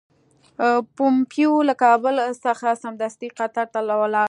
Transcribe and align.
پومپیو 0.95 1.53
له 1.69 1.73
کابل 1.83 2.15
څخه 2.45 2.67
سمدستي 2.83 3.27
قطر 3.37 3.65
ته 3.73 3.79
ولاړ. 4.01 4.11